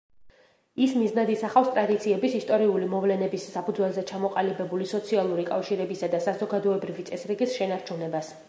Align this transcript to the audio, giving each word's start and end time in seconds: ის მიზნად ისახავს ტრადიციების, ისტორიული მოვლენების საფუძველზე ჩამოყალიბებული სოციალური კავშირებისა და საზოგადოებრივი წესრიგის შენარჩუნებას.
ის 0.85 0.93
მიზნად 1.01 1.29
ისახავს 1.33 1.69
ტრადიციების, 1.75 2.37
ისტორიული 2.39 2.89
მოვლენების 2.95 3.45
საფუძველზე 3.57 4.07
ჩამოყალიბებული 4.13 4.89
სოციალური 4.95 5.47
კავშირებისა 5.53 6.11
და 6.15 6.25
საზოგადოებრივი 6.29 7.11
წესრიგის 7.13 7.59
შენარჩუნებას. 7.61 8.37